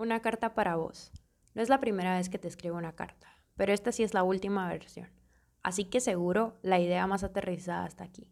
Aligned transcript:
Una 0.00 0.20
carta 0.20 0.54
para 0.54 0.76
vos. 0.76 1.12
No 1.52 1.60
es 1.60 1.68
la 1.68 1.78
primera 1.78 2.16
vez 2.16 2.30
que 2.30 2.38
te 2.38 2.48
escribo 2.48 2.78
una 2.78 2.94
carta, 2.96 3.36
pero 3.54 3.74
esta 3.74 3.92
sí 3.92 4.02
es 4.02 4.14
la 4.14 4.22
última 4.22 4.66
versión. 4.66 5.10
Así 5.62 5.84
que 5.84 6.00
seguro 6.00 6.56
la 6.62 6.80
idea 6.80 7.06
más 7.06 7.22
aterrizada 7.22 7.84
hasta 7.84 8.04
aquí. 8.04 8.26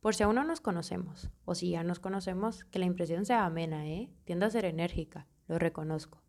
Por 0.00 0.16
si 0.16 0.24
aún 0.24 0.34
no 0.34 0.42
nos 0.42 0.60
conocemos, 0.60 1.30
o 1.44 1.54
si 1.54 1.70
ya 1.70 1.84
nos 1.84 2.00
conocemos, 2.00 2.64
que 2.64 2.80
la 2.80 2.86
impresión 2.86 3.26
sea 3.26 3.44
amena, 3.44 3.86
¿eh? 3.86 4.10
Tiendo 4.24 4.44
a 4.44 4.50
ser 4.50 4.64
enérgica, 4.64 5.28
lo 5.46 5.60
reconozco. 5.60 6.20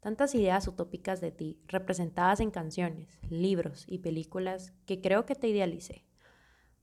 Tantas 0.00 0.34
ideas 0.34 0.68
utópicas 0.68 1.22
de 1.22 1.32
ti, 1.32 1.58
representadas 1.66 2.40
en 2.40 2.50
canciones, 2.50 3.18
libros 3.30 3.86
y 3.88 4.00
películas, 4.00 4.74
que 4.84 5.00
creo 5.00 5.24
que 5.24 5.36
te 5.36 5.48
idealicé. 5.48 6.04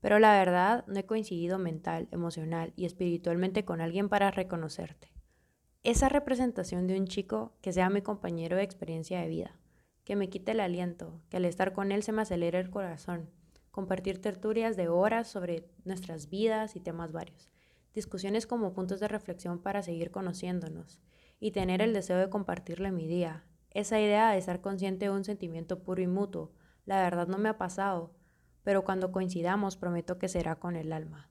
Pero 0.00 0.18
la 0.18 0.32
verdad, 0.32 0.84
no 0.88 0.98
he 0.98 1.06
coincidido 1.06 1.60
mental, 1.60 2.08
emocional 2.10 2.72
y 2.74 2.86
espiritualmente 2.86 3.64
con 3.64 3.80
alguien 3.80 4.08
para 4.08 4.32
reconocerte 4.32 5.12
esa 5.84 6.08
representación 6.08 6.86
de 6.86 6.96
un 6.96 7.08
chico 7.08 7.56
que 7.60 7.72
sea 7.72 7.90
mi 7.90 8.02
compañero 8.02 8.56
de 8.56 8.62
experiencia 8.62 9.20
de 9.20 9.26
vida, 9.26 9.58
que 10.04 10.14
me 10.14 10.28
quite 10.30 10.52
el 10.52 10.60
aliento, 10.60 11.20
que 11.28 11.38
al 11.38 11.44
estar 11.44 11.72
con 11.72 11.90
él 11.90 12.04
se 12.04 12.12
me 12.12 12.22
acelere 12.22 12.60
el 12.60 12.70
corazón, 12.70 13.28
compartir 13.72 14.20
tertulias 14.20 14.76
de 14.76 14.88
horas 14.88 15.26
sobre 15.28 15.68
nuestras 15.84 16.28
vidas 16.30 16.76
y 16.76 16.80
temas 16.80 17.10
varios, 17.10 17.50
discusiones 17.94 18.46
como 18.46 18.74
puntos 18.74 19.00
de 19.00 19.08
reflexión 19.08 19.58
para 19.58 19.82
seguir 19.82 20.12
conociéndonos 20.12 21.00
y 21.40 21.50
tener 21.50 21.82
el 21.82 21.92
deseo 21.92 22.18
de 22.18 22.30
compartirle 22.30 22.92
mi 22.92 23.08
día. 23.08 23.44
Esa 23.70 23.98
idea 23.98 24.30
de 24.30 24.38
estar 24.38 24.60
consciente 24.60 25.06
de 25.06 25.10
un 25.10 25.24
sentimiento 25.24 25.82
puro 25.82 26.00
y 26.00 26.06
mutuo, 26.06 26.52
la 26.84 27.02
verdad 27.02 27.26
no 27.26 27.38
me 27.38 27.48
ha 27.48 27.58
pasado, 27.58 28.14
pero 28.62 28.84
cuando 28.84 29.10
coincidamos 29.10 29.76
prometo 29.76 30.18
que 30.18 30.28
será 30.28 30.60
con 30.60 30.76
el 30.76 30.92
alma. 30.92 31.28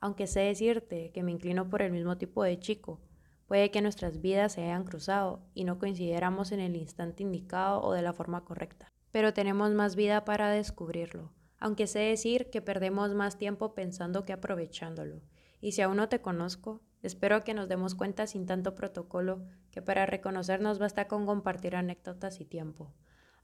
Aunque 0.00 0.26
sé 0.26 0.40
decirte 0.40 1.10
que 1.12 1.22
me 1.22 1.32
inclino 1.32 1.68
por 1.68 1.82
el 1.82 1.92
mismo 1.92 2.16
tipo 2.16 2.42
de 2.42 2.58
chico, 2.58 3.02
Puede 3.50 3.72
que 3.72 3.82
nuestras 3.82 4.20
vidas 4.20 4.52
se 4.52 4.62
hayan 4.62 4.84
cruzado 4.84 5.42
y 5.54 5.64
no 5.64 5.80
coincidiéramos 5.80 6.52
en 6.52 6.60
el 6.60 6.76
instante 6.76 7.24
indicado 7.24 7.82
o 7.82 7.92
de 7.92 8.00
la 8.00 8.12
forma 8.12 8.44
correcta. 8.44 8.86
Pero 9.10 9.34
tenemos 9.34 9.72
más 9.72 9.96
vida 9.96 10.24
para 10.24 10.50
descubrirlo, 10.50 11.32
aunque 11.58 11.88
sé 11.88 11.98
decir 11.98 12.48
que 12.50 12.62
perdemos 12.62 13.12
más 13.12 13.38
tiempo 13.38 13.74
pensando 13.74 14.24
que 14.24 14.32
aprovechándolo. 14.32 15.20
Y 15.60 15.72
si 15.72 15.82
aún 15.82 15.96
no 15.96 16.08
te 16.08 16.20
conozco, 16.20 16.80
espero 17.02 17.42
que 17.42 17.52
nos 17.52 17.68
demos 17.68 17.96
cuenta 17.96 18.28
sin 18.28 18.46
tanto 18.46 18.76
protocolo 18.76 19.42
que 19.72 19.82
para 19.82 20.06
reconocernos 20.06 20.78
basta 20.78 21.08
con 21.08 21.26
compartir 21.26 21.74
anécdotas 21.74 22.40
y 22.40 22.44
tiempo. 22.44 22.94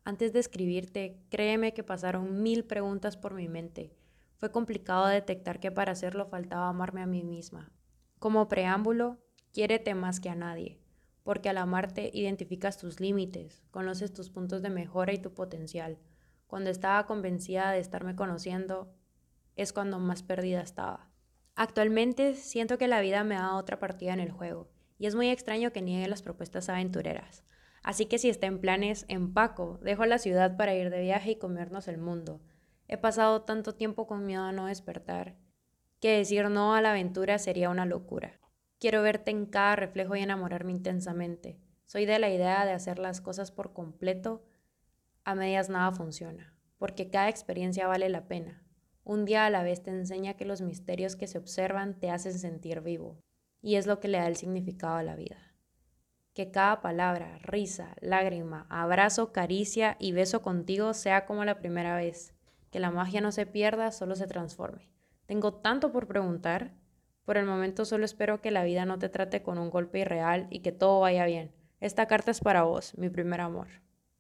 Antes 0.05 0.33
de 0.33 0.39
escribirte, 0.39 1.21
créeme 1.31 1.75
que 1.75 1.83
pasaron 1.83 2.45
mil 2.45 2.65
preguntas 2.65 3.17
por 3.17 3.35
mi 3.35 3.49
mente. 3.49 3.93
Fue 4.37 4.53
complicado 4.53 5.09
detectar 5.09 5.59
que 5.59 5.73
para 5.73 5.91
hacerlo 5.91 6.27
faltaba 6.27 6.69
amarme 6.69 7.03
a 7.03 7.07
mí 7.07 7.25
misma. 7.25 7.73
Como 8.21 8.47
preámbulo, 8.47 9.19
Quiérete 9.57 9.95
más 9.95 10.21
que 10.21 10.29
a 10.29 10.35
nadie, 10.35 10.79
porque 11.23 11.49
al 11.49 11.57
amarte 11.57 12.11
identificas 12.13 12.77
tus 12.77 13.01
límites, 13.01 13.65
conoces 13.71 14.13
tus 14.13 14.29
puntos 14.29 14.61
de 14.61 14.69
mejora 14.69 15.15
y 15.15 15.19
tu 15.19 15.33
potencial. 15.33 15.97
Cuando 16.47 16.69
estaba 16.69 17.07
convencida 17.07 17.71
de 17.71 17.79
estarme 17.79 18.15
conociendo, 18.15 18.93
es 19.55 19.73
cuando 19.73 19.99
más 19.99 20.23
perdida 20.23 20.61
estaba. 20.61 21.09
Actualmente 21.55 22.35
siento 22.35 22.77
que 22.77 22.87
la 22.87 23.01
vida 23.01 23.25
me 23.25 23.37
da 23.37 23.57
otra 23.57 23.79
partida 23.79 24.13
en 24.13 24.21
el 24.21 24.31
juego, 24.31 24.69
y 24.99 25.07
es 25.07 25.15
muy 25.15 25.31
extraño 25.31 25.73
que 25.73 25.81
niegue 25.81 26.07
las 26.07 26.21
propuestas 26.21 26.69
aventureras. 26.69 27.43
Así 27.83 28.05
que 28.05 28.19
si 28.19 28.29
está 28.29 28.49
en 28.49 28.61
planes, 28.61 29.07
empaco, 29.09 29.79
dejo 29.81 30.05
la 30.05 30.19
ciudad 30.19 30.59
para 30.59 30.75
ir 30.75 30.91
de 30.91 31.01
viaje 31.01 31.31
y 31.31 31.39
comernos 31.39 31.89
el 31.89 31.97
mundo. 31.97 32.43
He 32.89 32.99
pasado 32.99 33.41
tanto 33.41 33.75
tiempo 33.75 34.07
con 34.07 34.27
miedo 34.27 34.43
a 34.43 34.53
no 34.53 34.67
despertar, 34.67 35.35
que 35.99 36.19
decir 36.19 36.51
no 36.51 36.75
a 36.75 36.83
la 36.83 36.91
aventura 36.91 37.39
sería 37.39 37.71
una 37.71 37.87
locura. 37.87 38.39
Quiero 38.79 39.03
verte 39.03 39.31
en 39.31 39.47
cada 39.47 39.75
reflejo 39.75 40.17
y 40.17 40.21
enamorarme 40.21 40.73
intensamente. 40.73 41.59
Soy 41.87 42.05
de 42.05 42.19
la 42.19 42.29
idea 42.29 42.67
de 42.67 42.73
hacer 42.73 42.99
las 42.99 43.23
cosas 43.23 43.51
por 43.51 43.73
completo. 43.73 44.45
A 45.25 45.35
medias 45.35 45.71
nada 45.71 45.93
funciona, 45.93 46.55
porque 46.77 47.09
cada 47.09 47.31
experiencia 47.31 47.87
vale 47.87 48.11
la 48.11 48.29
pena. 48.29 48.63
Un 49.03 49.25
día 49.25 49.47
a 49.47 49.51
la 49.51 49.63
vez 49.63 49.83
te 49.83 49.91
enseña 49.91 50.35
que 50.35 50.45
los 50.45 50.61
misterios 50.61 51.17
que 51.17 51.27
se 51.27 51.39
observan 51.39 51.99
te 51.99 52.11
hacen 52.11 52.39
sentir 52.39 52.83
vivo, 52.83 53.19
y 53.63 53.77
es 53.77 53.87
lo 53.87 53.99
que 53.99 54.09
le 54.09 54.19
da 54.19 54.27
el 54.27 54.37
significado 54.37 54.97
a 54.97 55.03
la 55.03 55.17
vida. 55.17 55.39
Que 56.35 56.51
cada 56.51 56.83
palabra, 56.83 57.39
risa, 57.39 57.97
lágrima, 58.03 58.67
abrazo, 58.69 59.33
caricia 59.33 59.97
y 59.99 60.13
beso 60.13 60.43
contigo 60.43 60.93
sea 60.93 61.25
como 61.25 61.47
la 61.47 61.59
primera 61.59 61.97
vez. 61.97 62.35
Que 62.71 62.79
la 62.79 62.91
magia 62.91 63.23
no 63.23 63.33
se 63.33 63.47
pierda, 63.47 63.91
solo 63.91 64.17
se 64.17 64.27
transforme. 64.27 64.91
Tengo 65.25 65.55
tanto 65.55 65.93
por 65.93 66.07
preguntar 66.07 66.75
por 67.27 67.37
el 67.37 67.45
momento 67.45 67.85
solo 67.85 68.07
espero 68.07 68.41
que 68.41 68.51
la 68.51 68.65
vida 68.65 68.87
no 68.87 68.99
te 68.99 69.11
trate 69.11 69.43
con 69.43 69.59
un 69.59 69.69
golpe 69.69 69.99
irreal 69.99 70.47
y 70.49 70.61
que 70.61 70.73
todo 70.73 71.01
vaya 71.01 71.27
bien. 71.27 71.53
Esta 71.81 72.07
carta 72.07 72.31
es 72.31 72.41
para 72.41 72.63
vos, 72.63 72.97
mi 72.97 73.11
primer 73.11 73.43
amor. 73.43 73.67